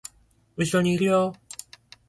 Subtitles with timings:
[0.57, 1.35] 後ろにいるよ